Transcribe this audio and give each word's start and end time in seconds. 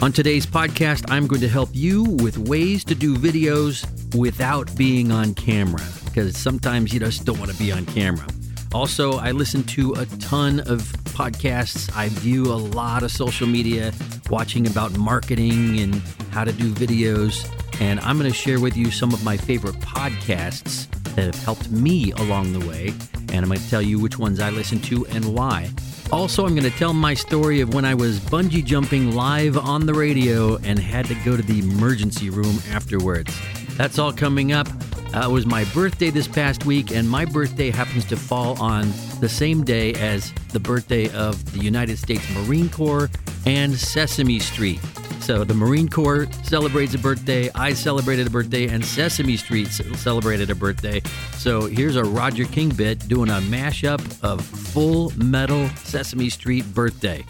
On 0.00 0.12
today's 0.12 0.46
podcast, 0.46 1.10
I'm 1.10 1.26
going 1.26 1.40
to 1.40 1.48
help 1.48 1.70
you 1.72 2.04
with 2.04 2.38
ways 2.38 2.84
to 2.84 2.94
do 2.94 3.16
videos 3.16 3.84
without 4.14 4.74
being 4.76 5.10
on 5.10 5.34
camera 5.34 5.82
because 6.04 6.36
sometimes 6.36 6.94
you 6.94 7.00
just 7.00 7.24
don't 7.24 7.36
want 7.40 7.50
to 7.50 7.56
be 7.58 7.72
on 7.72 7.84
camera. 7.84 8.24
Also, 8.72 9.14
I 9.14 9.32
listen 9.32 9.64
to 9.64 9.94
a 9.94 10.06
ton 10.20 10.60
of 10.60 10.82
podcasts. 11.16 11.90
I 11.96 12.10
view 12.10 12.44
a 12.44 12.54
lot 12.54 13.02
of 13.02 13.10
social 13.10 13.48
media, 13.48 13.92
watching 14.30 14.68
about 14.68 14.96
marketing 14.96 15.80
and 15.80 15.96
how 16.30 16.44
to 16.44 16.52
do 16.52 16.70
videos. 16.70 17.44
And 17.80 17.98
I'm 18.00 18.18
going 18.18 18.30
to 18.30 18.36
share 18.36 18.60
with 18.60 18.76
you 18.76 18.92
some 18.92 19.12
of 19.12 19.24
my 19.24 19.36
favorite 19.36 19.80
podcasts 19.80 20.88
that 21.16 21.24
have 21.24 21.42
helped 21.42 21.72
me 21.72 22.12
along 22.12 22.52
the 22.52 22.64
way. 22.68 22.94
And 23.32 23.44
I'm 23.44 23.48
going 23.48 23.58
to 23.58 23.68
tell 23.68 23.82
you 23.82 23.98
which 23.98 24.16
ones 24.16 24.38
I 24.38 24.50
listen 24.50 24.78
to 24.82 25.06
and 25.06 25.34
why. 25.34 25.70
Also, 26.10 26.46
I'm 26.46 26.54
going 26.54 26.70
to 26.70 26.78
tell 26.78 26.94
my 26.94 27.12
story 27.12 27.60
of 27.60 27.74
when 27.74 27.84
I 27.84 27.94
was 27.94 28.18
bungee 28.18 28.64
jumping 28.64 29.14
live 29.14 29.58
on 29.58 29.84
the 29.84 29.92
radio 29.92 30.56
and 30.56 30.78
had 30.78 31.04
to 31.06 31.14
go 31.16 31.36
to 31.36 31.42
the 31.42 31.58
emergency 31.58 32.30
room 32.30 32.58
afterwards. 32.70 33.38
That's 33.76 33.98
all 33.98 34.12
coming 34.12 34.52
up. 34.52 34.68
Uh, 35.14 35.26
it 35.28 35.30
was 35.30 35.44
my 35.44 35.64
birthday 35.74 36.08
this 36.08 36.26
past 36.26 36.64
week, 36.64 36.92
and 36.92 37.08
my 37.08 37.26
birthday 37.26 37.70
happens 37.70 38.06
to 38.06 38.16
fall 38.16 38.60
on 38.60 38.90
the 39.20 39.28
same 39.28 39.64
day 39.64 39.92
as 39.94 40.32
the 40.52 40.60
birthday 40.60 41.10
of 41.10 41.52
the 41.52 41.58
United 41.58 41.98
States 41.98 42.24
Marine 42.34 42.70
Corps 42.70 43.10
and 43.44 43.74
Sesame 43.74 44.38
Street. 44.38 44.80
So 45.28 45.44
the 45.44 45.52
Marine 45.52 45.90
Corps 45.90 46.26
celebrates 46.42 46.94
a 46.94 46.98
birthday, 46.98 47.50
I 47.54 47.74
celebrated 47.74 48.26
a 48.26 48.30
birthday, 48.30 48.66
and 48.68 48.82
Sesame 48.82 49.36
Street 49.36 49.68
celebrated 49.68 50.48
a 50.48 50.54
birthday. 50.54 51.02
So 51.34 51.66
here's 51.66 51.96
a 51.96 52.02
Roger 52.02 52.46
King 52.46 52.70
bit 52.70 53.06
doing 53.08 53.28
a 53.28 53.40
mashup 53.42 54.00
of 54.24 54.42
Full 54.42 55.12
Metal 55.18 55.68
Sesame 55.84 56.30
Street 56.30 56.64
birthday. 56.72 57.26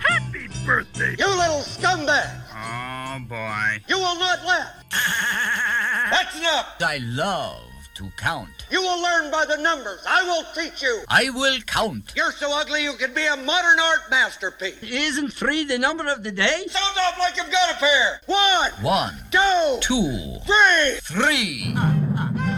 Happy 0.00 0.48
birthday! 0.66 1.14
You 1.16 1.28
little 1.28 1.62
scumbag! 1.62 2.42
Oh 2.52 3.24
boy. 3.28 3.84
You 3.88 3.96
will 3.96 4.18
not 4.18 4.44
laugh! 4.44 4.74
That's 6.10 6.36
enough! 6.36 6.74
I 6.80 6.98
love 7.04 7.73
to 7.94 8.10
count. 8.16 8.48
You 8.70 8.80
will 8.82 9.00
learn 9.02 9.30
by 9.30 9.44
the 9.46 9.56
numbers. 9.62 10.00
I 10.08 10.22
will 10.24 10.44
teach 10.54 10.82
you. 10.82 11.02
I 11.08 11.30
will 11.30 11.60
count. 11.66 12.12
You're 12.16 12.32
so 12.32 12.50
ugly 12.52 12.82
you 12.82 12.94
could 12.94 13.14
be 13.14 13.24
a 13.26 13.36
modern 13.36 13.78
art 13.78 14.10
masterpiece. 14.10 14.82
Isn't 14.82 15.32
three 15.32 15.64
the 15.64 15.78
number 15.78 16.06
of 16.10 16.22
the 16.22 16.32
day? 16.32 16.64
Sound 16.68 16.96
off 16.98 17.18
like 17.18 17.36
you've 17.36 17.50
got 17.50 17.70
a 17.70 17.78
pair. 17.78 18.20
One, 18.26 18.70
One, 18.82 19.14
two, 19.30 19.78
two, 19.80 20.38
three. 20.44 20.98
three. 21.02 21.74
Three. 21.74 21.74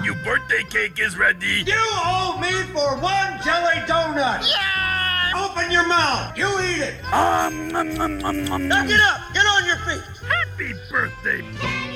Your 0.04 0.14
birthday 0.24 0.62
cake 0.70 0.98
is 1.00 1.16
ready. 1.18 1.64
You 1.66 1.74
owe 1.76 2.38
me 2.40 2.50
for 2.72 2.96
one 2.98 3.40
jelly 3.44 3.76
donut. 3.86 4.48
Yeah! 4.48 5.44
Open 5.44 5.70
your 5.70 5.86
mouth. 5.86 6.36
You 6.38 6.46
eat 6.60 6.80
it. 6.82 7.04
Um, 7.12 7.68
nom, 7.68 7.92
nom, 7.94 8.18
nom, 8.18 8.44
nom, 8.44 8.68
Now 8.68 8.86
get 8.86 9.00
up. 9.00 9.20
Get 9.34 9.44
on 9.44 9.66
your 9.66 9.76
feet. 9.78 10.02
Happy 10.28 10.72
birthday. 10.90 11.95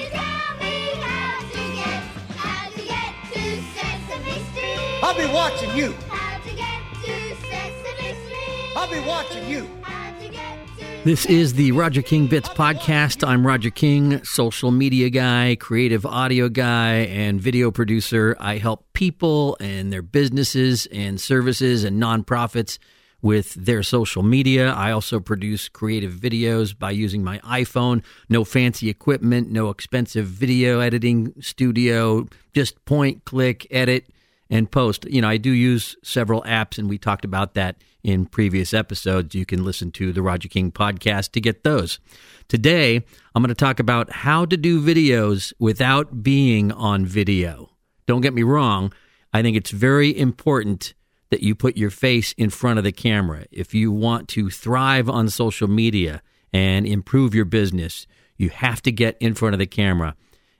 I'll 5.10 5.16
be 5.16 5.34
watching 5.34 5.76
you. 5.76 5.92
How 6.08 6.38
to 6.38 6.54
get 6.54 6.80
to 7.02 7.34
Sesame 7.34 8.14
Street? 8.14 8.76
I'll 8.76 8.88
be 8.88 9.00
watching 9.00 9.48
you. 9.48 9.68
How 9.82 10.16
to 10.16 10.28
get 10.28 10.56
to 10.78 11.04
This 11.04 11.26
is 11.26 11.54
the 11.54 11.72
Roger 11.72 12.00
King 12.00 12.28
Bits 12.28 12.48
podcast. 12.50 13.26
I'm 13.26 13.44
Roger 13.44 13.70
King, 13.70 14.22
social 14.22 14.70
media 14.70 15.10
guy, 15.10 15.56
creative 15.58 16.06
audio 16.06 16.48
guy, 16.48 16.98
and 17.10 17.40
video 17.40 17.72
producer. 17.72 18.36
I 18.38 18.58
help 18.58 18.86
people 18.92 19.56
and 19.58 19.92
their 19.92 20.00
businesses 20.00 20.86
and 20.92 21.20
services 21.20 21.82
and 21.82 22.00
nonprofits 22.00 22.78
with 23.20 23.54
their 23.54 23.82
social 23.82 24.22
media. 24.22 24.70
I 24.70 24.92
also 24.92 25.18
produce 25.18 25.68
creative 25.68 26.12
videos 26.12 26.78
by 26.78 26.92
using 26.92 27.24
my 27.24 27.40
iPhone. 27.40 28.04
No 28.28 28.44
fancy 28.44 28.88
equipment, 28.88 29.50
no 29.50 29.70
expensive 29.70 30.26
video 30.26 30.78
editing 30.78 31.34
studio, 31.40 32.28
just 32.54 32.84
point, 32.84 33.24
click, 33.24 33.66
edit 33.72 34.06
and 34.50 34.70
post. 34.70 35.06
You 35.08 35.22
know, 35.22 35.28
I 35.28 35.36
do 35.36 35.50
use 35.50 35.96
several 36.02 36.42
apps, 36.42 36.76
and 36.78 36.88
we 36.88 36.98
talked 36.98 37.24
about 37.24 37.54
that 37.54 37.76
in 38.02 38.26
previous 38.26 38.74
episodes. 38.74 39.34
You 39.34 39.46
can 39.46 39.64
listen 39.64 39.92
to 39.92 40.12
the 40.12 40.22
Roger 40.22 40.48
King 40.48 40.72
podcast 40.72 41.32
to 41.32 41.40
get 41.40 41.64
those. 41.64 42.00
Today, 42.48 42.96
I'm 43.34 43.42
going 43.42 43.48
to 43.48 43.54
talk 43.54 43.78
about 43.78 44.10
how 44.10 44.44
to 44.44 44.56
do 44.56 44.82
videos 44.82 45.52
without 45.58 46.22
being 46.22 46.72
on 46.72 47.06
video. 47.06 47.70
Don't 48.06 48.22
get 48.22 48.34
me 48.34 48.42
wrong, 48.42 48.92
I 49.32 49.42
think 49.42 49.56
it's 49.56 49.70
very 49.70 50.16
important 50.18 50.94
that 51.30 51.42
you 51.42 51.54
put 51.54 51.76
your 51.76 51.90
face 51.90 52.32
in 52.32 52.50
front 52.50 52.78
of 52.78 52.84
the 52.84 52.92
camera. 52.92 53.46
If 53.52 53.72
you 53.72 53.92
want 53.92 54.28
to 54.30 54.50
thrive 54.50 55.08
on 55.08 55.28
social 55.28 55.68
media 55.68 56.22
and 56.52 56.86
improve 56.86 57.34
your 57.34 57.44
business, 57.44 58.06
you 58.36 58.48
have 58.48 58.82
to 58.82 58.90
get 58.90 59.16
in 59.20 59.34
front 59.34 59.54
of 59.54 59.60
the 59.60 59.66
camera. 59.66 60.16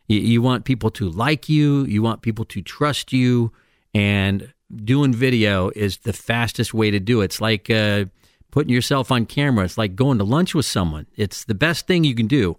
You, 0.06 0.42
want 0.42 0.64
people 0.64 0.90
to 0.92 1.08
like 1.08 1.48
you, 1.48 1.84
you 1.84 2.02
want 2.02 2.22
people 2.22 2.44
to 2.46 2.62
trust 2.62 3.12
you, 3.12 3.52
and 3.94 4.52
doing 4.74 5.12
video 5.12 5.70
is 5.70 5.98
the 5.98 6.12
fastest 6.12 6.72
way 6.72 6.90
to 6.90 7.00
do 7.00 7.20
it. 7.20 7.26
It's 7.26 7.40
like 7.40 7.70
uh, 7.70 8.06
putting 8.50 8.72
yourself 8.72 9.10
on 9.10 9.26
camera. 9.26 9.64
It's 9.64 9.78
like 9.78 9.96
going 9.96 10.18
to 10.18 10.24
lunch 10.24 10.54
with 10.54 10.66
someone. 10.66 11.06
It's 11.16 11.44
the 11.44 11.54
best 11.54 11.86
thing 11.86 12.04
you 12.04 12.14
can 12.14 12.26
do 12.26 12.56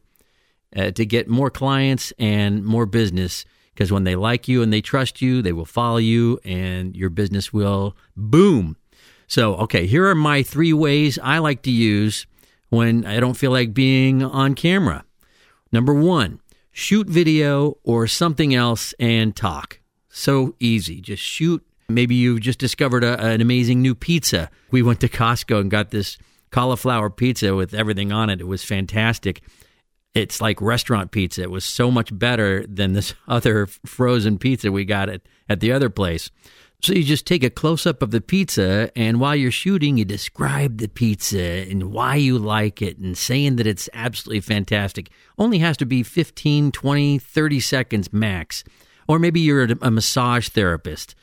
uh, 0.76 0.92
to 0.92 1.06
get 1.06 1.28
more 1.28 1.50
clients 1.50 2.14
and 2.20 2.66
more 2.66 2.86
business 2.86 3.46
because 3.74 3.92
when 3.92 4.04
they 4.04 4.16
like 4.16 4.48
you 4.48 4.62
and 4.62 4.72
they 4.72 4.82
trust 4.82 5.22
you, 5.22 5.42
they 5.42 5.54
will 5.54 5.66
follow 5.66 5.98
you 5.98 6.40
and 6.44 6.96
your 6.96 7.10
business 7.10 7.54
will 7.54 7.96
boom. 8.16 8.78
So, 9.28 9.56
okay, 9.56 9.88
here 9.88 10.08
are 10.08 10.16
my 10.16 10.44
three 10.44 10.74
ways 10.74 11.18
I 11.24 11.38
like 11.38 11.62
to 11.64 11.72
use 11.72 12.26
when 12.70 13.06
I 13.06 13.20
don't 13.20 13.36
feel 13.36 13.52
like 13.52 13.74
being 13.74 14.24
on 14.24 14.56
camera. 14.56 15.06
Number 15.72 15.94
one, 15.94 16.42
shoot 16.72 17.08
video 17.08 17.78
or 17.84 18.08
something 18.08 18.54
else 18.54 18.94
and 19.00 19.36
talk. 19.36 19.81
So 20.12 20.56
easy. 20.60 21.02
Just 21.02 21.24
shoot. 21.24 21.66
Maybe 21.90 22.16
you've 22.16 22.42
just 22.42 22.60
discovered 22.60 23.04
a, 23.04 23.20
an 23.20 23.42
amazing 23.42 23.82
new 23.82 23.96
pizza. 23.96 24.50
We 24.70 24.82
went 24.82 25.00
to 25.02 25.10
Costco 25.10 25.60
and 25.60 25.72
got 25.72 25.92
this 25.92 26.18
cauliflower 26.52 27.10
pizza 27.10 27.56
with 27.56 27.74
everything 27.74 28.12
on 28.12 28.30
it. 28.30 28.42
It 28.42 28.48
was 28.48 28.64
fantastic. 28.64 29.42
It's 30.14 30.42
like 30.42 30.62
restaurant 30.62 31.12
pizza. 31.12 31.42
It 31.42 31.52
was 31.52 31.64
so 31.64 31.90
much 31.90 32.18
better 32.18 32.66
than 32.68 32.94
this 32.94 33.14
other 33.28 33.68
frozen 33.86 34.38
pizza 34.38 34.72
we 34.72 34.86
got 34.86 35.10
at, 35.10 35.22
at 35.50 35.62
the 35.62 35.72
other 35.72 35.90
place. 35.90 36.30
So 36.84 36.94
you 36.94 37.04
just 37.04 37.28
take 37.28 37.44
a 37.44 37.52
close 37.52 37.86
up 37.86 38.02
of 38.02 38.10
the 38.10 38.22
pizza, 38.22 38.92
and 38.96 39.20
while 39.20 39.36
you're 39.36 39.52
shooting, 39.52 39.98
you 39.98 40.06
describe 40.06 40.80
the 40.80 40.88
pizza 40.88 41.40
and 41.40 41.92
why 41.92 42.16
you 42.16 42.40
like 42.40 42.82
it 42.82 42.98
and 42.98 43.16
saying 43.16 43.58
that 43.58 43.68
it's 43.68 43.88
absolutely 43.94 44.42
fantastic. 44.42 45.12
Only 45.38 45.60
has 45.60 45.78
to 45.78 45.86
be 45.86 46.02
15, 46.02 46.72
20, 46.72 47.20
30 47.20 47.60
seconds 47.60 48.12
max. 48.12 48.64
Or 49.12 49.20
maybe 49.20 49.42
you're 49.42 49.68
a, 49.82 49.92
massage 49.92 50.48
therapist. 50.48 51.16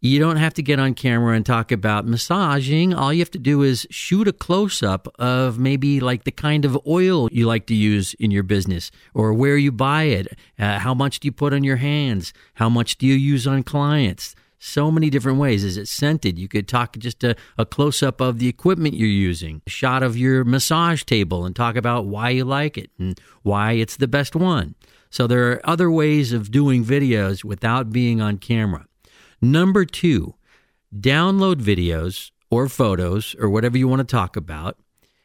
You 0.00 0.18
don't 0.18 0.38
have 0.38 0.52
to 0.54 0.64
get 0.64 0.80
on 0.80 0.94
camera 0.94 1.36
and 1.36 1.46
talk 1.46 1.70
about 1.70 2.04
massaging. 2.04 2.92
All 2.92 3.12
you 3.12 3.20
have 3.20 3.30
to 3.30 3.38
do 3.38 3.62
is 3.62 3.86
shoot 3.88 4.26
a 4.26 4.32
close 4.32 4.82
up 4.82 5.06
of 5.20 5.56
maybe 5.56 6.00
like 6.00 6.24
the 6.24 6.32
kind 6.32 6.64
of 6.64 6.76
oil 6.88 7.28
you 7.30 7.46
like 7.46 7.68
to 7.68 7.74
use 7.76 8.14
in 8.14 8.32
your 8.32 8.42
business 8.42 8.90
or 9.14 9.32
where 9.32 9.56
you 9.56 9.70
buy 9.70 10.02
it. 10.02 10.36
Uh, 10.58 10.80
how 10.80 10.92
much 10.92 11.20
do 11.20 11.28
you 11.28 11.30
put 11.30 11.52
on 11.52 11.62
your 11.62 11.76
hands? 11.76 12.32
How 12.54 12.68
much 12.68 12.98
do 12.98 13.06
you 13.06 13.14
use 13.14 13.46
on 13.46 13.62
clients? 13.62 14.34
So 14.58 14.90
many 14.90 15.08
different 15.08 15.38
ways. 15.38 15.62
Is 15.62 15.76
it 15.76 15.86
scented? 15.86 16.40
You 16.40 16.48
could 16.48 16.66
talk 16.66 16.98
just 16.98 17.22
a, 17.22 17.36
a 17.56 17.64
close 17.64 18.02
up 18.02 18.20
of 18.20 18.40
the 18.40 18.48
equipment 18.48 18.96
you're 18.96 19.06
using, 19.06 19.62
a 19.64 19.70
shot 19.70 20.02
of 20.02 20.16
your 20.16 20.42
massage 20.42 21.04
table, 21.04 21.44
and 21.44 21.54
talk 21.54 21.76
about 21.76 22.06
why 22.06 22.30
you 22.30 22.44
like 22.44 22.76
it 22.76 22.90
and 22.98 23.20
why 23.44 23.74
it's 23.74 23.98
the 23.98 24.08
best 24.08 24.34
one. 24.34 24.74
So 25.10 25.26
there 25.26 25.50
are 25.50 25.60
other 25.64 25.90
ways 25.90 26.32
of 26.32 26.50
doing 26.50 26.84
videos 26.84 27.44
without 27.44 27.90
being 27.90 28.20
on 28.20 28.38
camera. 28.38 28.86
Number 29.40 29.84
two, 29.84 30.34
download 30.94 31.56
videos 31.56 32.30
or 32.50 32.68
photos 32.68 33.34
or 33.38 33.48
whatever 33.48 33.76
you 33.78 33.88
want 33.88 34.00
to 34.00 34.04
talk 34.04 34.36
about. 34.36 34.78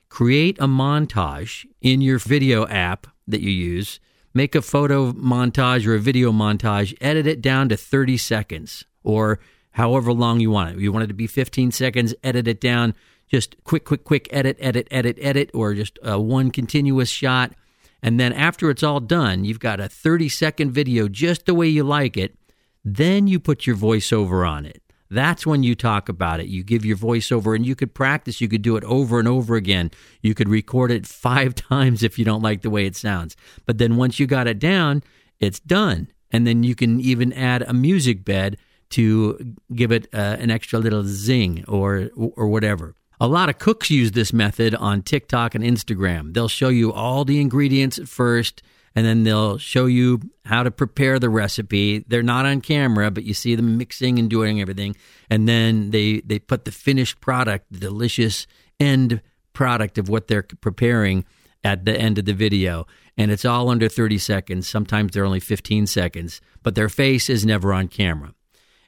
Create 0.09 0.57
a 0.59 0.67
montage 0.67 1.65
in 1.81 2.01
your 2.01 2.19
video 2.19 2.67
app 2.67 3.07
that 3.27 3.41
you 3.41 3.51
use. 3.51 3.99
Make 4.33 4.55
a 4.55 4.61
photo 4.61 5.11
montage 5.13 5.85
or 5.85 5.95
a 5.95 5.99
video 5.99 6.31
montage, 6.31 6.95
edit 7.01 7.27
it 7.27 7.41
down 7.41 7.69
to 7.69 7.77
30 7.77 8.17
seconds 8.17 8.85
or 9.03 9.39
however 9.71 10.13
long 10.13 10.39
you 10.39 10.51
want 10.51 10.75
it. 10.75 10.81
You 10.81 10.91
want 10.91 11.03
it 11.03 11.07
to 11.07 11.13
be 11.13 11.27
15 11.27 11.71
seconds, 11.71 12.13
edit 12.23 12.47
it 12.47 12.61
down. 12.61 12.93
Just 13.29 13.55
quick, 13.63 13.85
quick, 13.85 14.03
quick, 14.03 14.27
edit, 14.31 14.57
edit, 14.59 14.87
edit, 14.91 15.17
edit, 15.21 15.51
or 15.53 15.73
just 15.73 15.97
uh, 16.05 16.19
one 16.19 16.51
continuous 16.51 17.09
shot. 17.09 17.53
And 18.03 18.19
then 18.19 18.33
after 18.33 18.69
it's 18.69 18.83
all 18.83 18.99
done, 18.99 19.45
you've 19.45 19.59
got 19.59 19.79
a 19.79 19.87
30 19.89 20.29
second 20.29 20.71
video 20.71 21.07
just 21.07 21.45
the 21.45 21.53
way 21.53 21.67
you 21.67 21.83
like 21.83 22.17
it. 22.17 22.35
Then 22.83 23.27
you 23.27 23.39
put 23.39 23.67
your 23.67 23.75
voiceover 23.75 24.47
on 24.47 24.65
it. 24.65 24.81
That's 25.11 25.45
when 25.45 25.61
you 25.61 25.75
talk 25.75 26.07
about 26.07 26.39
it. 26.39 26.47
You 26.47 26.63
give 26.63 26.85
your 26.85 26.95
voiceover 26.95 27.53
and 27.53 27.65
you 27.65 27.75
could 27.75 27.93
practice. 27.93 28.39
You 28.39 28.47
could 28.47 28.61
do 28.61 28.77
it 28.77 28.83
over 28.85 29.19
and 29.19 29.27
over 29.27 29.55
again. 29.55 29.91
You 30.21 30.33
could 30.33 30.47
record 30.47 30.89
it 30.89 31.05
five 31.27 31.53
times 31.53 32.01
if 32.01 32.17
you 32.17 32.25
don't 32.25 32.41
like 32.41 32.61
the 32.61 32.69
way 32.69 32.85
it 32.85 32.95
sounds. 32.95 33.35
But 33.65 33.77
then 33.77 33.97
once 33.97 34.19
you 34.19 34.25
got 34.25 34.47
it 34.47 34.57
down, 34.57 35.03
it's 35.39 35.59
done. 35.59 36.07
And 36.31 36.47
then 36.47 36.63
you 36.63 36.75
can 36.75 37.01
even 37.01 37.33
add 37.33 37.61
a 37.63 37.73
music 37.73 38.23
bed 38.23 38.57
to 38.91 39.55
give 39.75 39.91
it 39.91 40.07
uh, 40.13 40.37
an 40.39 40.49
extra 40.49 40.79
little 40.79 41.03
zing 41.03 41.65
or 41.67 42.09
or 42.15 42.47
whatever. 42.47 42.95
A 43.21 43.27
lot 43.27 43.49
of 43.49 43.59
cooks 43.59 43.91
use 43.91 44.13
this 44.13 44.33
method 44.33 44.73
on 44.73 45.03
TikTok 45.03 45.53
and 45.53 45.63
Instagram. 45.63 46.33
They'll 46.33 46.47
show 46.47 46.69
you 46.69 46.91
all 46.91 47.23
the 47.23 47.39
ingredients 47.39 47.99
at 47.99 48.07
first, 48.07 48.63
and 48.95 49.05
then 49.05 49.25
they'll 49.25 49.59
show 49.59 49.85
you 49.85 50.21
how 50.43 50.63
to 50.63 50.71
prepare 50.71 51.19
the 51.19 51.29
recipe. 51.29 51.99
They're 51.99 52.23
not 52.23 52.47
on 52.47 52.61
camera, 52.61 53.11
but 53.11 53.23
you 53.23 53.35
see 53.35 53.53
them 53.53 53.77
mixing 53.77 54.17
and 54.17 54.27
doing 54.27 54.59
everything. 54.59 54.95
And 55.29 55.47
then 55.47 55.91
they, 55.91 56.21
they 56.21 56.39
put 56.39 56.65
the 56.65 56.71
finished 56.71 57.21
product, 57.21 57.67
the 57.69 57.77
delicious 57.77 58.47
end 58.79 59.21
product 59.53 59.99
of 59.99 60.09
what 60.09 60.27
they're 60.27 60.41
preparing 60.41 61.23
at 61.63 61.85
the 61.85 61.95
end 61.95 62.17
of 62.17 62.25
the 62.25 62.33
video. 62.33 62.87
And 63.17 63.29
it's 63.29 63.45
all 63.45 63.69
under 63.69 63.87
30 63.87 64.17
seconds. 64.17 64.67
Sometimes 64.67 65.11
they're 65.11 65.25
only 65.25 65.39
15 65.39 65.85
seconds, 65.85 66.41
but 66.63 66.73
their 66.73 66.89
face 66.89 67.29
is 67.29 67.45
never 67.45 67.71
on 67.71 67.87
camera. 67.87 68.33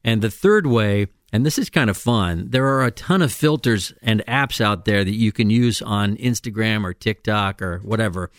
And 0.03 0.23
the 0.23 0.31
third 0.31 0.65
way, 0.65 1.05
and 1.33 1.43
this 1.43 1.57
is 1.57 1.71
kind 1.71 1.89
of 1.89 1.97
fun, 1.97 2.45
there 2.51 2.67
are 2.67 2.85
a 2.85 2.91
ton 2.91 3.23
of 3.23 3.33
filters 3.33 3.91
and 4.03 4.23
apps 4.27 4.61
out 4.61 4.85
there 4.85 5.03
that 5.03 5.15
you 5.15 5.31
can 5.31 5.49
use 5.49 5.81
on 5.81 6.15
Instagram 6.17 6.83
or 6.83 6.93
TikTok 6.93 7.59
or 7.59 7.79
whatever, 7.79 8.29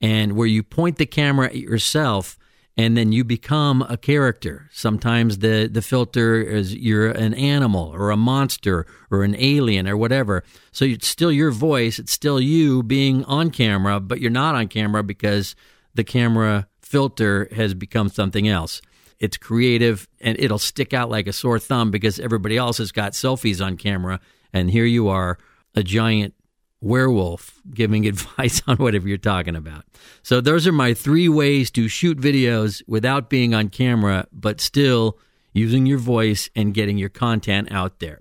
and 0.00 0.32
where 0.32 0.46
you 0.46 0.62
point 0.62 0.96
the 0.96 1.04
camera 1.04 1.48
at 1.48 1.56
yourself 1.56 2.38
and 2.78 2.96
then 2.96 3.12
you 3.12 3.24
become 3.24 3.82
a 3.82 3.96
character. 3.96 4.70
Sometimes 4.72 5.38
the, 5.38 5.68
the 5.70 5.82
filter 5.82 6.40
is 6.40 6.74
you're 6.74 7.10
an 7.10 7.34
animal 7.34 7.90
or 7.92 8.10
a 8.10 8.16
monster 8.16 8.86
or 9.10 9.24
an 9.24 9.34
alien 9.36 9.86
or 9.86 9.96
whatever. 9.96 10.42
So 10.70 10.84
it's 10.86 11.08
still 11.08 11.32
your 11.32 11.50
voice, 11.50 11.98
it's 11.98 12.12
still 12.12 12.40
you 12.40 12.82
being 12.82 13.24
on 13.24 13.50
camera, 13.50 14.00
but 14.00 14.20
you're 14.20 14.30
not 14.30 14.54
on 14.54 14.68
camera 14.68 15.02
because 15.02 15.54
the 15.94 16.04
camera 16.04 16.68
filter 16.80 17.48
has 17.54 17.74
become 17.74 18.08
something 18.08 18.48
else. 18.48 18.80
It's 19.20 19.36
creative 19.36 20.08
and 20.20 20.38
it'll 20.38 20.58
stick 20.58 20.92
out 20.92 21.10
like 21.10 21.26
a 21.26 21.32
sore 21.32 21.58
thumb 21.58 21.90
because 21.90 22.20
everybody 22.20 22.56
else 22.56 22.78
has 22.78 22.92
got 22.92 23.12
selfies 23.12 23.64
on 23.64 23.76
camera. 23.76 24.20
And 24.52 24.70
here 24.70 24.84
you 24.84 25.08
are, 25.08 25.38
a 25.74 25.82
giant 25.82 26.34
werewolf 26.80 27.60
giving 27.72 28.06
advice 28.08 28.62
on 28.66 28.76
whatever 28.76 29.08
you're 29.08 29.18
talking 29.18 29.56
about. 29.56 29.84
So, 30.22 30.40
those 30.40 30.66
are 30.66 30.72
my 30.72 30.94
three 30.94 31.28
ways 31.28 31.70
to 31.72 31.88
shoot 31.88 32.18
videos 32.18 32.82
without 32.86 33.28
being 33.28 33.54
on 33.54 33.68
camera, 33.68 34.26
but 34.32 34.60
still 34.60 35.18
using 35.52 35.86
your 35.86 35.98
voice 35.98 36.48
and 36.54 36.74
getting 36.74 36.98
your 36.98 37.08
content 37.08 37.72
out 37.72 37.98
there. 37.98 38.20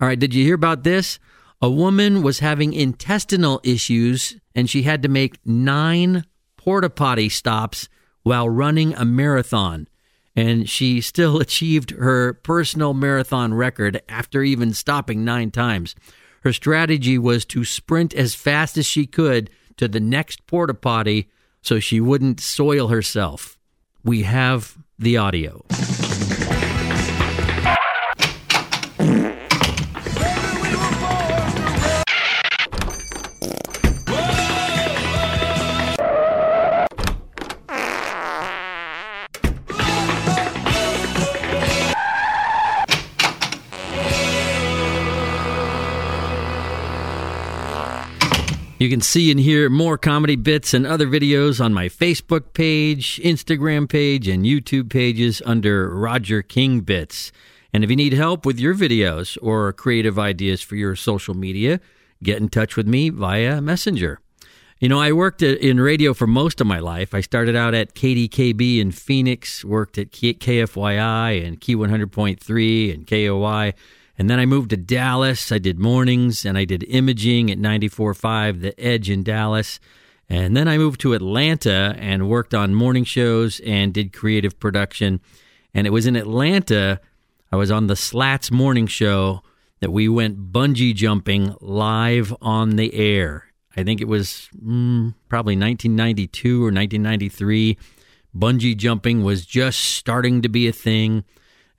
All 0.00 0.08
right, 0.08 0.18
did 0.18 0.34
you 0.34 0.44
hear 0.44 0.54
about 0.54 0.84
this? 0.84 1.18
A 1.60 1.70
woman 1.70 2.22
was 2.22 2.40
having 2.40 2.72
intestinal 2.72 3.60
issues 3.62 4.36
and 4.54 4.68
she 4.68 4.82
had 4.82 5.02
to 5.02 5.08
make 5.08 5.38
nine 5.46 6.24
porta 6.56 6.90
potty 6.90 7.28
stops 7.28 7.88
while 8.22 8.48
running 8.48 8.94
a 8.94 9.04
marathon. 9.04 9.86
And 10.34 10.68
she 10.68 11.00
still 11.00 11.40
achieved 11.40 11.90
her 11.90 12.34
personal 12.34 12.94
marathon 12.94 13.54
record 13.54 14.02
after 14.08 14.42
even 14.42 14.72
stopping 14.72 15.24
nine 15.24 15.50
times. 15.50 15.94
Her 16.42 16.52
strategy 16.52 17.18
was 17.18 17.44
to 17.46 17.64
sprint 17.64 18.14
as 18.14 18.34
fast 18.34 18.76
as 18.76 18.86
she 18.86 19.06
could 19.06 19.50
to 19.76 19.88
the 19.88 20.00
next 20.00 20.46
porta 20.46 20.74
potty 20.74 21.30
so 21.62 21.78
she 21.78 22.00
wouldn't 22.00 22.40
soil 22.40 22.88
herself. 22.88 23.58
We 24.04 24.22
have 24.22 24.76
the 24.98 25.16
audio. 25.16 25.64
You 48.82 48.90
can 48.90 49.00
see 49.00 49.30
and 49.30 49.38
hear 49.38 49.70
more 49.70 49.96
comedy 49.96 50.34
bits 50.34 50.74
and 50.74 50.84
other 50.84 51.06
videos 51.06 51.64
on 51.64 51.72
my 51.72 51.88
Facebook 51.88 52.52
page, 52.52 53.20
Instagram 53.22 53.88
page, 53.88 54.26
and 54.26 54.44
YouTube 54.44 54.90
pages 54.90 55.40
under 55.46 55.88
Roger 55.88 56.42
King 56.42 56.80
Bits. 56.80 57.30
And 57.72 57.84
if 57.84 57.90
you 57.90 57.94
need 57.94 58.12
help 58.12 58.44
with 58.44 58.58
your 58.58 58.74
videos 58.74 59.38
or 59.40 59.72
creative 59.72 60.18
ideas 60.18 60.62
for 60.62 60.74
your 60.74 60.96
social 60.96 61.32
media, 61.32 61.78
get 62.24 62.38
in 62.38 62.48
touch 62.48 62.74
with 62.74 62.88
me 62.88 63.08
via 63.08 63.60
Messenger. 63.62 64.18
You 64.80 64.88
know, 64.88 64.98
I 64.98 65.12
worked 65.12 65.42
in 65.42 65.78
radio 65.78 66.12
for 66.12 66.26
most 66.26 66.60
of 66.60 66.66
my 66.66 66.80
life. 66.80 67.14
I 67.14 67.20
started 67.20 67.54
out 67.54 67.74
at 67.74 67.94
KDKB 67.94 68.80
in 68.80 68.90
Phoenix, 68.90 69.64
worked 69.64 69.96
at 69.96 70.10
KFYI 70.10 71.46
and 71.46 71.60
Key 71.60 71.76
100.3 71.76 72.92
and 72.92 73.06
KOI. 73.06 73.74
And 74.22 74.30
then 74.30 74.38
I 74.38 74.46
moved 74.46 74.70
to 74.70 74.76
Dallas. 74.76 75.50
I 75.50 75.58
did 75.58 75.80
mornings 75.80 76.44
and 76.44 76.56
I 76.56 76.64
did 76.64 76.84
imaging 76.84 77.50
at 77.50 77.58
94.5, 77.58 78.60
The 78.60 78.80
Edge 78.80 79.10
in 79.10 79.24
Dallas. 79.24 79.80
And 80.28 80.56
then 80.56 80.68
I 80.68 80.78
moved 80.78 81.00
to 81.00 81.14
Atlanta 81.14 81.96
and 81.98 82.28
worked 82.28 82.54
on 82.54 82.72
morning 82.72 83.02
shows 83.02 83.60
and 83.66 83.92
did 83.92 84.12
creative 84.12 84.60
production. 84.60 85.20
And 85.74 85.88
it 85.88 85.90
was 85.90 86.06
in 86.06 86.14
Atlanta, 86.14 87.00
I 87.50 87.56
was 87.56 87.72
on 87.72 87.88
the 87.88 87.96
Slats 87.96 88.52
morning 88.52 88.86
show 88.86 89.42
that 89.80 89.90
we 89.90 90.08
went 90.08 90.52
bungee 90.52 90.94
jumping 90.94 91.56
live 91.60 92.32
on 92.40 92.76
the 92.76 92.94
air. 92.94 93.46
I 93.76 93.82
think 93.82 94.00
it 94.00 94.06
was 94.06 94.48
mm, 94.56 95.16
probably 95.28 95.56
1992 95.56 96.62
or 96.62 96.66
1993. 96.66 97.76
Bungee 98.38 98.76
jumping 98.76 99.24
was 99.24 99.44
just 99.44 99.80
starting 99.80 100.42
to 100.42 100.48
be 100.48 100.68
a 100.68 100.72
thing. 100.72 101.24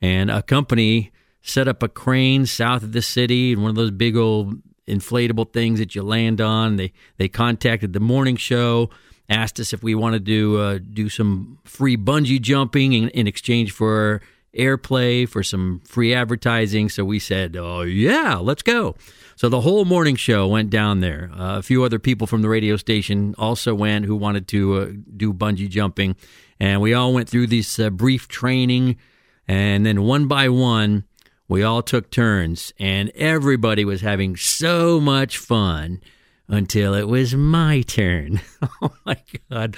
And 0.01 0.29
a 0.29 0.41
company 0.41 1.13
set 1.43 1.67
up 1.67 1.83
a 1.83 1.89
crane 1.89 2.45
south 2.45 2.81
of 2.81 2.93
the 2.93 3.01
city 3.01 3.53
and 3.53 3.61
one 3.61 3.69
of 3.69 3.75
those 3.75 3.91
big 3.91 4.15
old 4.15 4.55
inflatable 4.87 5.51
things 5.53 5.79
that 5.79 5.93
you 5.93 6.01
land 6.01 6.41
on. 6.41 6.77
They 6.77 6.91
they 7.17 7.27
contacted 7.27 7.93
the 7.93 7.99
morning 7.99 8.37
show, 8.37 8.89
asked 9.29 9.59
us 9.59 9.73
if 9.73 9.83
we 9.83 9.93
wanted 9.93 10.25
to 10.25 10.57
uh, 10.57 10.79
do 10.91 11.09
some 11.09 11.59
free 11.65 11.97
bungee 11.97 12.41
jumping 12.41 12.93
in, 12.93 13.09
in 13.09 13.27
exchange 13.27 13.71
for 13.71 14.21
airplay 14.57 15.27
for 15.27 15.43
some 15.43 15.81
free 15.85 16.13
advertising. 16.13 16.89
So 16.89 17.03
we 17.03 17.19
said, 17.19 17.55
"Oh 17.57 17.81
yeah, 17.81 18.37
let's 18.37 18.63
go." 18.63 18.95
So 19.35 19.49
the 19.49 19.61
whole 19.61 19.83
morning 19.83 20.15
show 20.15 20.47
went 20.47 20.69
down 20.69 20.99
there. 21.01 21.31
Uh, 21.33 21.57
a 21.57 21.61
few 21.61 21.83
other 21.83 21.99
people 21.99 22.27
from 22.27 22.41
the 22.41 22.49
radio 22.49 22.77
station 22.77 23.35
also 23.37 23.73
went 23.75 24.05
who 24.05 24.15
wanted 24.15 24.47
to 24.49 24.75
uh, 24.75 24.87
do 25.17 25.33
bungee 25.33 25.69
jumping, 25.69 26.15
and 26.59 26.81
we 26.81 26.93
all 26.93 27.13
went 27.13 27.27
through 27.27 27.47
this 27.47 27.79
uh, 27.79 27.89
brief 27.89 28.27
training. 28.27 28.97
And 29.45 29.85
then 29.85 30.03
one 30.03 30.27
by 30.29 30.47
one, 30.47 31.03
we 31.47 31.63
all 31.63 31.81
took 31.81 32.09
turns, 32.09 32.73
and 32.79 33.11
everybody 33.15 33.85
was 33.85 34.01
having 34.01 34.35
so 34.35 34.99
much 34.99 35.37
fun 35.37 36.01
until 36.47 36.93
it 36.93 37.07
was 37.07 37.35
my 37.35 37.81
turn. 37.81 38.41
oh 38.81 38.93
my 39.05 39.17
God. 39.49 39.75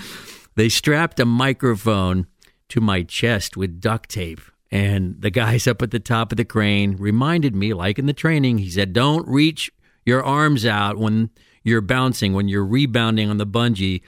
They 0.55 0.69
strapped 0.69 1.19
a 1.19 1.25
microphone 1.25 2.27
to 2.69 2.81
my 2.81 3.03
chest 3.03 3.57
with 3.57 3.81
duct 3.81 4.10
tape. 4.10 4.41
And 4.72 5.22
the 5.22 5.29
guys 5.29 5.67
up 5.67 5.81
at 5.81 5.91
the 5.91 6.00
top 6.00 6.31
of 6.31 6.38
the 6.38 6.45
crane 6.45 6.98
reminded 6.98 7.55
me, 7.55 7.74
like 7.74 8.00
in 8.00 8.07
the 8.07 8.13
training, 8.13 8.57
he 8.57 8.69
said, 8.69 8.93
Don't 8.93 9.27
reach 9.27 9.72
your 10.05 10.24
arms 10.24 10.65
out 10.65 10.98
when 10.98 11.29
you're 11.63 11.81
bouncing, 11.81 12.34
when 12.34 12.48
you're 12.48 12.65
rebounding 12.65 13.29
on 13.29 13.38
the 13.38 13.48
bungee. 13.48 14.01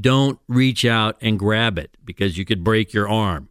Don't 0.00 0.38
reach 0.48 0.84
out 0.84 1.16
and 1.20 1.38
grab 1.38 1.78
it 1.78 1.96
because 2.04 2.36
you 2.36 2.44
could 2.44 2.64
break 2.64 2.92
your 2.92 3.08
arm. 3.08 3.48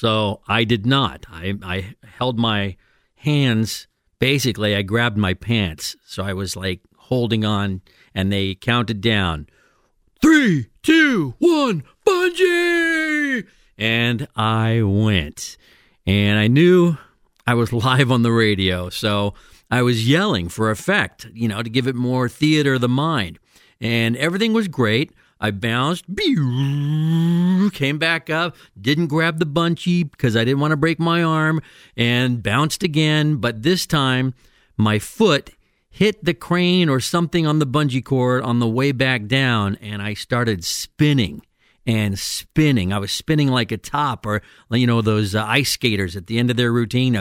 So 0.00 0.42
I 0.46 0.62
did 0.62 0.86
not. 0.86 1.26
I, 1.28 1.54
I 1.60 1.96
held 2.06 2.38
my 2.38 2.76
hands. 3.16 3.88
Basically, 4.20 4.76
I 4.76 4.82
grabbed 4.82 5.16
my 5.16 5.34
pants. 5.34 5.96
So 6.06 6.22
I 6.22 6.34
was 6.34 6.54
like 6.54 6.82
holding 6.96 7.44
on, 7.44 7.82
and 8.14 8.32
they 8.32 8.54
counted 8.54 9.00
down 9.00 9.48
three, 10.22 10.68
two, 10.84 11.34
one, 11.40 11.82
bungee! 12.06 13.44
And 13.76 14.28
I 14.36 14.82
went. 14.82 15.56
And 16.06 16.38
I 16.38 16.46
knew 16.46 16.96
I 17.44 17.54
was 17.54 17.72
live 17.72 18.12
on 18.12 18.22
the 18.22 18.30
radio. 18.30 18.90
So 18.90 19.34
I 19.68 19.82
was 19.82 20.08
yelling 20.08 20.48
for 20.48 20.70
effect, 20.70 21.26
you 21.34 21.48
know, 21.48 21.60
to 21.60 21.68
give 21.68 21.88
it 21.88 21.96
more 21.96 22.28
theater 22.28 22.74
of 22.74 22.82
the 22.82 22.88
mind. 22.88 23.40
And 23.80 24.16
everything 24.16 24.52
was 24.52 24.68
great. 24.68 25.12
I 25.40 25.52
bounced, 25.52 26.04
came 26.16 27.98
back 27.98 28.28
up, 28.28 28.56
didn't 28.80 29.06
grab 29.06 29.38
the 29.38 29.46
bungee 29.46 30.10
because 30.10 30.36
I 30.36 30.44
didn't 30.44 30.60
want 30.60 30.72
to 30.72 30.76
break 30.76 30.98
my 30.98 31.22
arm, 31.22 31.60
and 31.96 32.42
bounced 32.42 32.82
again. 32.82 33.36
But 33.36 33.62
this 33.62 33.86
time, 33.86 34.34
my 34.76 34.98
foot 34.98 35.50
hit 35.90 36.24
the 36.24 36.34
crane 36.34 36.88
or 36.88 37.00
something 37.00 37.46
on 37.46 37.60
the 37.60 37.66
bungee 37.66 38.04
cord 38.04 38.42
on 38.42 38.58
the 38.58 38.68
way 38.68 38.92
back 38.92 39.26
down, 39.26 39.76
and 39.80 40.02
I 40.02 40.14
started 40.14 40.64
spinning 40.64 41.42
and 41.86 42.18
spinning. 42.18 42.92
I 42.92 42.98
was 42.98 43.12
spinning 43.12 43.48
like 43.48 43.72
a 43.72 43.78
top, 43.78 44.26
or 44.26 44.42
you 44.70 44.86
know 44.86 45.02
those 45.02 45.34
uh, 45.34 45.44
ice 45.44 45.70
skaters 45.70 46.16
at 46.16 46.26
the 46.26 46.38
end 46.38 46.50
of 46.50 46.56
their 46.56 46.72
routine. 46.72 47.16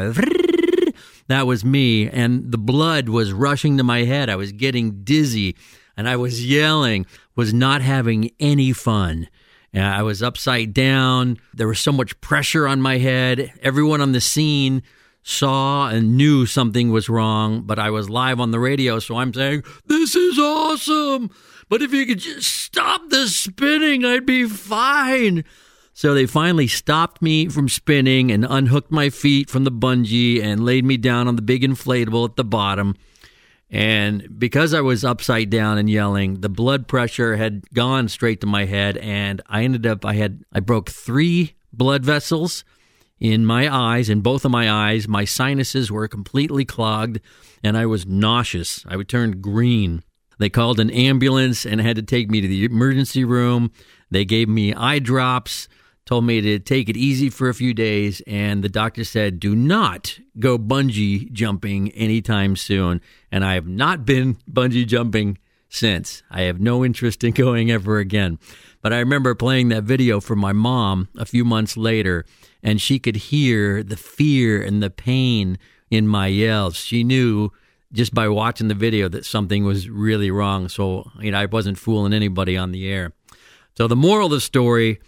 That 1.27 1.45
was 1.45 1.65
me, 1.65 2.09
and 2.09 2.53
the 2.53 2.57
blood 2.57 3.09
was 3.09 3.33
rushing 3.33 3.77
to 3.77 3.83
my 3.83 4.05
head. 4.05 4.29
I 4.29 4.37
was 4.37 4.53
getting 4.53 5.03
dizzy 5.03 5.57
and 5.97 6.07
I 6.07 6.15
was 6.15 6.45
yelling, 6.45 7.05
was 7.35 7.53
not 7.53 7.81
having 7.81 8.31
any 8.39 8.71
fun. 8.71 9.27
Uh, 9.75 9.79
I 9.79 10.03
was 10.03 10.23
upside 10.23 10.73
down. 10.73 11.37
There 11.53 11.67
was 11.67 11.79
so 11.79 11.91
much 11.91 12.19
pressure 12.21 12.67
on 12.67 12.81
my 12.81 12.99
head. 12.99 13.51
Everyone 13.61 13.99
on 13.99 14.11
the 14.13 14.21
scene 14.21 14.83
saw 15.23 15.89
and 15.89 16.15
knew 16.15 16.45
something 16.45 16.89
was 16.89 17.09
wrong, 17.09 17.63
but 17.63 17.79
I 17.79 17.89
was 17.89 18.09
live 18.09 18.39
on 18.39 18.51
the 18.51 18.59
radio, 18.59 18.99
so 18.99 19.17
I'm 19.17 19.33
saying, 19.33 19.63
This 19.85 20.15
is 20.15 20.39
awesome. 20.39 21.31
But 21.67 21.81
if 21.81 21.91
you 21.91 22.05
could 22.05 22.19
just 22.19 22.49
stop 22.49 23.09
the 23.09 23.27
spinning, 23.27 24.05
I'd 24.05 24.25
be 24.25 24.45
fine. 24.47 25.43
So 25.93 26.13
they 26.13 26.27
finally 26.27 26.67
stopped 26.67 27.21
me 27.21 27.49
from 27.49 27.67
spinning 27.67 28.31
and 28.31 28.45
unhooked 28.47 28.91
my 28.91 29.09
feet 29.09 29.49
from 29.49 29.63
the 29.63 29.71
bungee 29.71 30.41
and 30.41 30.63
laid 30.63 30.85
me 30.85 30.95
down 30.95 31.27
on 31.27 31.35
the 31.35 31.41
big 31.41 31.63
inflatable 31.63 32.29
at 32.29 32.35
the 32.35 32.43
bottom. 32.45 32.95
And 33.69 34.39
because 34.39 34.73
I 34.73 34.81
was 34.81 35.03
upside 35.03 35.49
down 35.49 35.77
and 35.77 35.89
yelling, 35.89 36.39
the 36.39 36.49
blood 36.49 36.87
pressure 36.87 37.35
had 37.35 37.69
gone 37.73 38.07
straight 38.07 38.39
to 38.41 38.47
my 38.47 38.65
head 38.65 38.97
and 38.97 39.41
I 39.47 39.63
ended 39.63 39.85
up 39.85 40.05
I 40.05 40.13
had 40.13 40.43
I 40.53 40.61
broke 40.61 40.89
3 40.89 41.53
blood 41.73 42.05
vessels 42.05 42.63
in 43.19 43.45
my 43.45 43.73
eyes, 43.73 44.09
in 44.09 44.21
both 44.21 44.45
of 44.45 44.51
my 44.51 44.71
eyes. 44.71 45.07
My 45.07 45.25
sinuses 45.25 45.91
were 45.91 46.07
completely 46.07 46.63
clogged 46.63 47.19
and 47.63 47.77
I 47.77 47.85
was 47.85 48.05
nauseous. 48.05 48.85
I 48.87 48.95
would 48.95 49.09
turn 49.09 49.41
green. 49.41 50.03
They 50.39 50.49
called 50.49 50.79
an 50.79 50.91
ambulance 50.91 51.65
and 51.65 51.81
had 51.81 51.95
to 51.97 52.03
take 52.03 52.29
me 52.29 52.41
to 52.41 52.47
the 52.47 52.63
emergency 52.63 53.25
room. 53.25 53.71
They 54.09 54.23
gave 54.23 54.47
me 54.47 54.73
eye 54.73 54.99
drops, 54.99 55.67
told 56.07 56.23
me 56.23 56.39
to 56.39 56.57
take 56.57 56.87
it 56.87 56.95
easy 56.95 57.29
for 57.29 57.49
a 57.49 57.53
few 57.53 57.73
days, 57.73 58.21
and 58.25 58.63
the 58.63 58.69
doctor 58.69 59.03
said, 59.03 59.39
Do 59.39 59.55
not 59.55 60.17
go 60.39 60.57
bungee 60.57 61.31
jumping 61.33 61.91
anytime 61.91 62.55
soon. 62.55 63.01
And 63.29 63.43
I 63.43 63.53
have 63.55 63.67
not 63.67 64.05
been 64.05 64.37
bungee 64.49 64.87
jumping 64.87 65.37
since. 65.69 66.23
I 66.31 66.43
have 66.43 66.61
no 66.61 66.85
interest 66.85 67.25
in 67.25 67.33
going 67.33 67.69
ever 67.69 67.99
again. 67.99 68.39
But 68.81 68.93
I 68.93 68.99
remember 68.99 69.35
playing 69.35 69.67
that 69.69 69.83
video 69.83 70.21
for 70.21 70.35
my 70.35 70.53
mom 70.53 71.09
a 71.17 71.25
few 71.25 71.43
months 71.43 71.75
later, 71.75 72.25
and 72.63 72.81
she 72.81 72.99
could 72.99 73.17
hear 73.17 73.83
the 73.83 73.97
fear 73.97 74.61
and 74.61 74.81
the 74.81 74.89
pain 74.89 75.59
in 75.91 76.07
my 76.07 76.27
yells. 76.27 76.77
She 76.77 77.03
knew 77.03 77.51
just 77.91 78.13
by 78.13 78.29
watching 78.29 78.69
the 78.69 78.75
video 78.75 79.09
that 79.09 79.25
something 79.25 79.65
was 79.65 79.89
really 79.89 80.31
wrong. 80.31 80.69
So, 80.69 81.11
you 81.19 81.31
know, 81.31 81.39
I 81.39 81.47
wasn't 81.47 81.77
fooling 81.77 82.13
anybody 82.13 82.55
on 82.55 82.71
the 82.71 82.87
air. 82.89 83.11
So, 83.75 83.87
the 83.87 83.95
moral 83.95 84.27
of 84.27 84.31
the 84.31 84.41
story, 84.41 84.99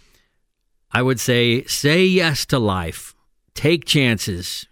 I 0.92 1.02
would 1.02 1.20
say 1.20 1.64
say 1.64 2.04
yes 2.04 2.46
to 2.46 2.58
life, 2.58 3.14
take 3.54 3.84
chances, 3.84 4.66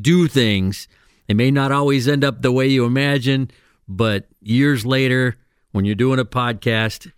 do 0.00 0.28
things. 0.28 0.88
It 1.26 1.36
may 1.36 1.50
not 1.50 1.72
always 1.72 2.06
end 2.06 2.22
up 2.24 2.42
the 2.42 2.52
way 2.52 2.66
you 2.66 2.84
imagine, 2.84 3.50
but 3.88 4.28
years 4.40 4.84
later, 4.86 5.36
when 5.72 5.84
you're 5.84 5.94
doing 5.94 6.20
a 6.20 6.24
podcast, 6.24 7.10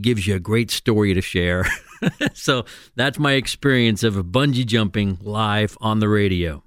gives 0.00 0.26
you 0.26 0.34
a 0.34 0.40
great 0.40 0.70
story 0.70 1.14
to 1.14 1.20
share. 1.20 1.66
so 2.34 2.64
that's 2.96 3.18
my 3.18 3.32
experience 3.32 4.02
of 4.02 4.14
bungee 4.14 4.66
jumping 4.66 5.18
live 5.20 5.76
on 5.80 6.00
the 6.00 6.08
radio. 6.08 6.62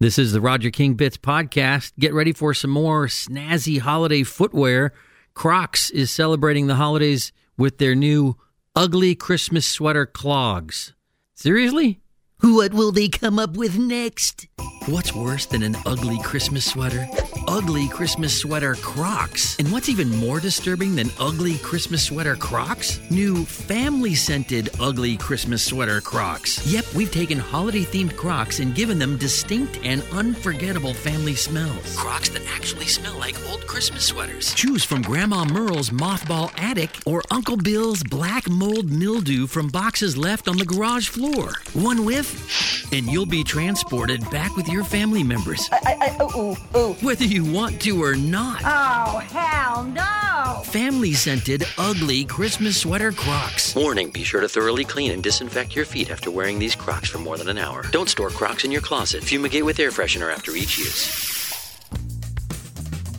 This 0.00 0.18
is 0.18 0.32
the 0.32 0.40
Roger 0.40 0.70
King 0.70 0.94
Bits 0.94 1.18
podcast. 1.18 1.92
Get 1.98 2.14
ready 2.14 2.32
for 2.32 2.54
some 2.54 2.70
more 2.70 3.06
snazzy 3.06 3.78
holiday 3.78 4.22
footwear. 4.22 4.94
Crocs 5.34 5.90
is 5.90 6.10
celebrating 6.10 6.66
the 6.66 6.76
holidays 6.76 7.32
with 7.58 7.78
their 7.78 7.94
new 7.94 8.36
ugly 8.74 9.14
Christmas 9.14 9.66
sweater 9.66 10.06
clogs. 10.06 10.94
Seriously? 11.34 12.00
What 12.40 12.72
will 12.72 12.92
they 12.92 13.08
come 13.08 13.38
up 13.38 13.56
with 13.56 13.78
next? 13.78 14.46
What's 14.86 15.14
worse 15.14 15.44
than 15.44 15.62
an 15.62 15.76
ugly 15.84 16.18
Christmas 16.22 16.64
sweater? 16.64 17.06
Ugly 17.46 17.88
Christmas 17.88 18.34
sweater 18.40 18.74
Crocs. 18.76 19.58
And 19.58 19.70
what's 19.70 19.90
even 19.90 20.08
more 20.08 20.40
disturbing 20.40 20.96
than 20.96 21.10
ugly 21.18 21.58
Christmas 21.58 22.04
sweater 22.04 22.34
Crocs? 22.34 22.98
New 23.10 23.44
family 23.44 24.14
scented 24.14 24.70
ugly 24.80 25.18
Christmas 25.18 25.62
sweater 25.62 26.00
Crocs. 26.00 26.66
Yep, 26.66 26.94
we've 26.94 27.10
taken 27.12 27.38
holiday 27.38 27.82
themed 27.82 28.16
Crocs 28.16 28.60
and 28.60 28.74
given 28.74 28.98
them 28.98 29.18
distinct 29.18 29.78
and 29.84 30.02
unforgettable 30.12 30.94
family 30.94 31.34
smells. 31.34 31.94
Crocs 31.96 32.30
that 32.30 32.46
actually 32.54 32.86
smell 32.86 33.18
like 33.18 33.36
old 33.50 33.66
Christmas 33.66 34.06
sweaters. 34.06 34.54
Choose 34.54 34.82
from 34.82 35.02
Grandma 35.02 35.44
Merle's 35.44 35.90
Mothball 35.90 36.50
Attic 36.58 36.90
or 37.04 37.22
Uncle 37.30 37.58
Bill's 37.58 38.02
Black 38.04 38.48
Mold 38.48 38.90
Mildew 38.90 39.46
from 39.46 39.68
boxes 39.68 40.16
left 40.16 40.48
on 40.48 40.56
the 40.56 40.64
garage 40.64 41.08
floor. 41.08 41.52
One 41.74 42.06
whiff, 42.06 42.90
and 42.92 43.06
you'll 43.06 43.26
be 43.26 43.44
transported 43.44 44.28
back 44.30 44.56
with 44.56 44.69
your 44.70 44.84
family 44.84 45.22
members. 45.22 45.68
I, 45.72 45.96
I, 46.00 46.22
ooh, 46.22 46.38
ooh, 46.38 46.56
ooh. 46.76 46.92
Whether 46.94 47.24
you 47.24 47.44
want 47.44 47.80
to 47.82 48.02
or 48.02 48.14
not. 48.14 48.62
Oh, 48.64 49.18
hell 49.18 49.84
no! 49.84 50.62
Family 50.64 51.12
scented, 51.12 51.64
ugly 51.78 52.24
Christmas 52.24 52.76
sweater 52.76 53.12
Crocs. 53.12 53.74
Warning 53.74 54.10
be 54.10 54.22
sure 54.22 54.40
to 54.40 54.48
thoroughly 54.48 54.84
clean 54.84 55.10
and 55.12 55.22
disinfect 55.22 55.74
your 55.74 55.84
feet 55.84 56.10
after 56.10 56.30
wearing 56.30 56.58
these 56.58 56.74
Crocs 56.74 57.08
for 57.08 57.18
more 57.18 57.36
than 57.36 57.48
an 57.48 57.58
hour. 57.58 57.84
Don't 57.90 58.08
store 58.08 58.30
Crocs 58.30 58.64
in 58.64 58.72
your 58.72 58.80
closet. 58.80 59.24
Fumigate 59.24 59.64
with 59.64 59.78
air 59.80 59.90
freshener 59.90 60.32
after 60.32 60.52
each 60.52 60.78
use. 60.78 61.30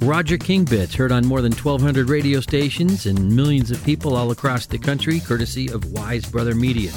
Roger 0.02 0.38
King 0.38 0.66
Bits, 0.66 0.96
heard 0.96 1.12
on 1.12 1.28
more 1.28 1.42
than 1.42 1.52
1,200 1.52 2.10
radio 2.10 2.40
stations 2.40 3.06
and 3.06 3.36
millions 3.36 3.70
of 3.70 3.84
people 3.84 4.16
all 4.16 4.32
across 4.32 4.66
the 4.66 4.80
country, 4.80 5.20
courtesy 5.20 5.70
of 5.70 5.92
Wise 5.92 6.26
Brother 6.26 6.56
Media. 6.56 6.92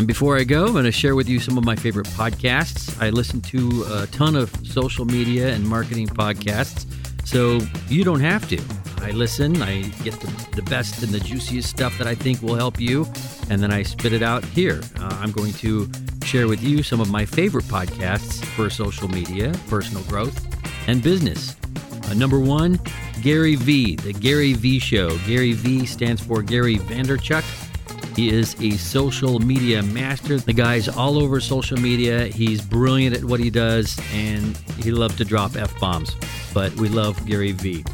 And 0.00 0.06
before 0.06 0.38
I 0.38 0.44
go, 0.44 0.64
I'm 0.64 0.72
going 0.72 0.86
to 0.86 0.92
share 0.92 1.14
with 1.14 1.28
you 1.28 1.38
some 1.38 1.58
of 1.58 1.66
my 1.66 1.76
favorite 1.76 2.06
podcasts. 2.06 2.98
I 3.02 3.10
listen 3.10 3.42
to 3.42 3.84
a 3.86 4.06
ton 4.06 4.34
of 4.34 4.50
social 4.66 5.04
media 5.04 5.52
and 5.52 5.62
marketing 5.62 6.06
podcasts, 6.06 6.86
so 7.26 7.60
you 7.86 8.02
don't 8.02 8.20
have 8.20 8.48
to. 8.48 8.58
I 9.02 9.10
listen, 9.10 9.60
I 9.60 9.82
get 10.02 10.18
the, 10.18 10.56
the 10.56 10.62
best 10.62 11.02
and 11.02 11.12
the 11.12 11.20
juiciest 11.20 11.68
stuff 11.68 11.98
that 11.98 12.06
I 12.06 12.14
think 12.14 12.40
will 12.40 12.54
help 12.54 12.80
you, 12.80 13.06
and 13.50 13.62
then 13.62 13.70
I 13.70 13.82
spit 13.82 14.14
it 14.14 14.22
out 14.22 14.42
here. 14.42 14.80
Uh, 14.98 15.18
I'm 15.20 15.32
going 15.32 15.52
to 15.52 15.86
share 16.24 16.48
with 16.48 16.62
you 16.62 16.82
some 16.82 17.02
of 17.02 17.10
my 17.10 17.26
favorite 17.26 17.66
podcasts 17.66 18.42
for 18.42 18.70
social 18.70 19.08
media, 19.08 19.52
personal 19.68 20.02
growth, 20.04 20.46
and 20.88 21.02
business. 21.02 21.56
Uh, 22.04 22.14
number 22.14 22.40
one, 22.40 22.80
Gary 23.20 23.56
V, 23.56 23.96
the 23.96 24.14
Gary 24.14 24.54
V 24.54 24.78
Show. 24.78 25.18
Gary 25.26 25.52
V 25.52 25.84
stands 25.84 26.24
for 26.24 26.40
Gary 26.40 26.76
Vaynerchuk. 26.76 27.69
He 28.16 28.30
is 28.30 28.54
a 28.60 28.72
social 28.72 29.38
media 29.38 29.82
master. 29.82 30.38
The 30.38 30.52
guy's 30.52 30.88
all 30.88 31.18
over 31.18 31.40
social 31.40 31.78
media. 31.78 32.26
He's 32.26 32.60
brilliant 32.60 33.16
at 33.16 33.24
what 33.24 33.40
he 33.40 33.50
does, 33.50 33.98
and 34.12 34.56
he 34.82 34.90
loves 34.90 35.16
to 35.16 35.24
drop 35.24 35.56
F 35.56 35.78
bombs. 35.80 36.14
But 36.52 36.74
we 36.74 36.88
love 36.88 37.24
Gary 37.26 37.52
V. 37.52 37.84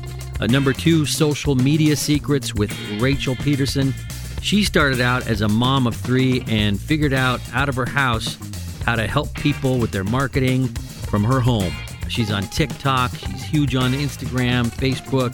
Uh, 0.41 0.47
number 0.47 0.73
two, 0.73 1.07
Social 1.07 1.55
Media 1.55 1.97
Secrets 1.97 2.55
with 2.55 2.73
Rachel 3.01 3.37
Pedersen. 3.37 3.95
She 4.43 4.65
started 4.65 5.01
out 5.01 5.27
as 5.27 5.41
a 5.41 5.49
mom 5.49 5.87
of 5.87 5.97
three 5.97 6.45
and 6.47 6.81
figured 6.81 7.13
out 7.13 7.41
out 7.53 7.69
of 7.69 7.75
her 7.77 7.87
house 7.87 8.37
how 8.85 8.97
to 8.97 9.07
help 9.07 9.35
people 9.35 9.79
with 9.79 9.91
their 9.91 10.05
marketing 10.05 10.69
from 10.69 11.25
her 11.25 11.41
home. 11.41 11.73
She's 12.09 12.31
on 12.31 12.45
TikTok, 12.45 13.15
she's 13.17 13.43
huge 13.43 13.75
on 13.75 13.93
Instagram, 13.93 14.67
Facebook, 14.67 15.33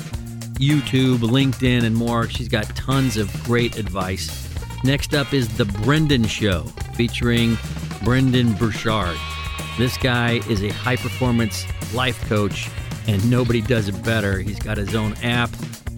YouTube, 0.55 1.19
LinkedIn, 1.19 1.85
and 1.85 1.95
more. 1.95 2.29
She's 2.29 2.49
got 2.49 2.65
tons 2.77 3.17
of 3.17 3.31
great 3.45 3.77
advice. 3.77 4.42
Next 4.85 5.15
up 5.15 5.33
is 5.33 5.49
The 5.57 5.65
Brendon 5.65 6.25
Show, 6.25 6.63
featuring 6.95 7.57
Brendon 8.03 8.53
Burchard. 8.55 9.17
This 9.79 9.97
guy 9.97 10.41
is 10.49 10.65
a 10.65 10.71
high 10.71 10.97
performance 10.97 11.65
life 11.95 12.21
coach, 12.29 12.69
and 13.07 13.31
nobody 13.31 13.61
does 13.61 13.87
it 13.87 14.03
better. 14.05 14.41
He's 14.41 14.59
got 14.59 14.77
his 14.77 14.97
own 14.97 15.15
app. 15.23 15.51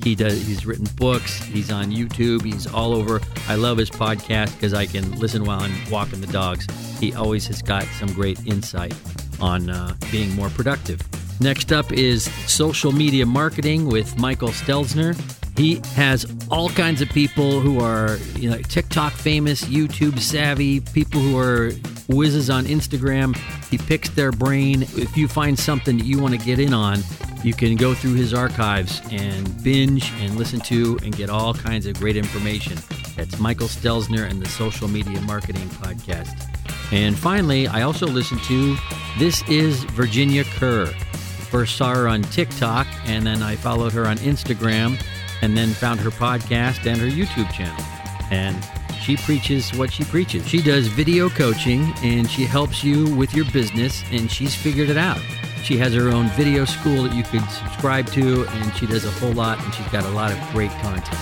He 0.03 0.15
does. 0.15 0.47
He's 0.47 0.67
written 0.67 0.87
books. 0.97 1.43
He's 1.45 1.73
on 1.73 1.87
YouTube. 1.87 2.43
He's 2.43 2.67
all 2.67 2.93
over. 2.95 3.23
I 3.49 3.55
love 3.55 3.79
his 3.79 3.89
podcast 3.89 4.55
because 4.55 4.75
I 4.75 4.85
can 4.85 5.19
listen 5.19 5.45
while 5.45 5.61
I'm 5.61 5.91
walking 5.91 6.21
the 6.21 6.27
dogs. 6.27 6.67
He 7.01 7.15
always 7.15 7.47
has 7.47 7.63
got 7.63 7.85
some 7.99 8.13
great 8.13 8.39
insight 8.47 8.95
on 9.41 9.71
uh, 9.71 9.97
being 10.13 10.35
more 10.35 10.51
productive. 10.51 11.01
Next 11.41 11.73
up 11.73 11.91
is 11.91 12.25
social 12.47 12.93
media 12.93 13.25
marketing 13.25 13.87
with 13.87 14.19
Michael 14.19 14.51
Stelzner. 14.51 15.19
He 15.57 15.81
has 15.95 16.27
all 16.51 16.69
kinds 16.69 17.01
of 17.01 17.09
people 17.11 17.61
who 17.61 17.81
are, 17.81 18.17
you 18.37 18.51
know, 18.51 18.59
TikTok 18.59 19.13
famous, 19.13 19.65
YouTube 19.65 20.19
savvy, 20.19 20.81
people 20.81 21.21
who 21.21 21.39
are 21.39 21.71
whizzes 22.09 22.51
on 22.51 22.65
Instagram. 22.65 23.37
He 23.69 23.79
picks 23.79 24.11
their 24.11 24.33
brain. 24.33 24.83
If 24.83 25.17
you 25.17 25.29
find 25.29 25.59
something 25.59 25.99
that 25.99 26.05
you 26.05 26.19
want 26.19 26.39
to 26.39 26.45
get 26.45 26.59
in 26.59 26.75
on, 26.75 27.01
you 27.45 27.55
can 27.55 27.77
go 27.77 27.95
through 27.95 28.15
his 28.15 28.35
archives 28.35 29.01
and 29.11 29.63
binge 29.63 30.11
and 30.21 30.37
listen 30.37 30.61
to 30.61 30.99
and 31.05 31.17
get 31.17 31.31
all 31.31 31.55
kinds 31.55 31.87
of 31.87 31.95
great 31.99 32.17
information. 32.17 32.77
That's 33.17 33.39
Michael 33.39 33.69
Stelzner 33.69 34.29
and 34.29 34.43
the 34.43 34.49
Social 34.49 34.89
Media 34.89 35.21
Marketing 35.21 35.69
Podcast. 35.69 36.51
And 36.93 37.17
finally, 37.17 37.69
I 37.69 37.83
also 37.83 38.07
listen 38.07 38.39
to 38.39 38.77
This 39.19 39.47
is 39.49 39.85
Virginia 39.85 40.45
Kerr. 40.45 40.87
First 40.87 41.77
saw 41.77 41.95
her 41.95 42.09
on 42.09 42.23
TikTok, 42.23 42.87
and 43.05 43.25
then 43.25 43.43
I 43.43 43.55
followed 43.55 43.93
her 43.93 44.07
on 44.07 44.17
Instagram, 44.19 45.01
and 45.45 45.57
then 45.57 45.69
found 45.69 46.01
her 46.01 46.11
podcast 46.11 46.91
and 46.91 46.99
her 46.99 47.07
YouTube 47.07 47.53
channel. 47.53 47.85
And 48.31 48.57
she 49.01 49.17
preaches 49.17 49.73
what 49.75 49.93
she 49.93 50.03
preaches. 50.05 50.49
She 50.49 50.63
does 50.63 50.87
video 50.87 51.29
coaching 51.29 51.93
and 52.03 52.29
she 52.29 52.45
helps 52.45 52.83
you 52.83 53.15
with 53.15 53.35
your 53.35 53.45
business, 53.53 54.03
and 54.11 54.31
she's 54.31 54.55
figured 54.55 54.89
it 54.89 54.97
out. 54.97 55.21
She 55.63 55.77
has 55.79 55.93
her 55.95 56.09
own 56.09 56.29
video 56.31 56.65
school 56.65 57.05
that 57.05 57.15
you 57.15 57.23
could 57.23 57.49
subscribe 57.51 58.07
to, 58.13 58.47
and 58.47 58.75
she 58.77 58.87
does 58.87 59.05
a 59.05 59.11
whole 59.13 59.33
lot, 59.33 59.63
and 59.63 59.75
she's 59.75 59.87
got 59.89 60.05
a 60.05 60.11
lot 60.11 60.33
of 60.33 60.39
great 60.53 60.71
content. 60.83 61.21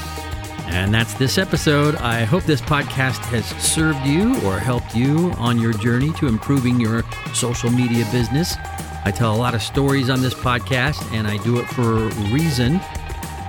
And 0.66 0.94
that's 0.94 1.14
this 1.14 1.38
episode. 1.38 1.96
I 1.96 2.24
hope 2.24 2.44
this 2.44 2.60
podcast 2.60 3.18
has 3.26 3.44
served 3.62 4.06
you 4.06 4.34
or 4.46 4.58
helped 4.58 4.94
you 4.94 5.32
on 5.36 5.60
your 5.60 5.72
journey 5.72 6.12
to 6.14 6.28
improving 6.28 6.80
your 6.80 7.02
social 7.34 7.70
media 7.70 8.06
business. 8.10 8.56
I 9.04 9.10
tell 9.10 9.34
a 9.34 9.36
lot 9.36 9.54
of 9.54 9.62
stories 9.62 10.08
on 10.08 10.22
this 10.22 10.34
podcast, 10.34 11.12
and 11.12 11.26
I 11.26 11.36
do 11.38 11.58
it 11.58 11.66
for 11.66 12.08
a 12.08 12.32
reason. 12.32 12.80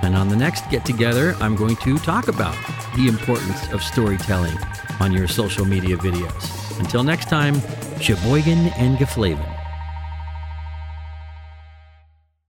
And 0.04 0.14
on 0.14 0.28
the 0.28 0.36
next 0.36 0.68
get 0.70 0.84
together, 0.84 1.34
I'm 1.40 1.56
going 1.56 1.76
to 1.76 1.96
talk 1.96 2.28
about 2.28 2.56
the 2.94 3.08
importance 3.08 3.72
of 3.72 3.82
storytelling 3.82 4.56
on 5.00 5.12
your 5.12 5.26
social 5.26 5.64
media 5.64 5.96
videos. 5.96 6.78
Until 6.78 7.02
next 7.02 7.30
time, 7.30 7.54
Sheboygan 8.00 8.68
and 8.76 8.98
Geflavin. 8.98 9.53